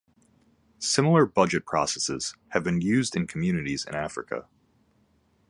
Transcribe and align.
Similar 0.79 1.27
budget 1.27 1.67
processes 1.67 2.35
have 2.53 2.63
been 2.63 2.81
used 2.81 3.15
in 3.15 3.27
communities 3.27 3.85
in 3.85 3.93
Africa. 3.93 4.47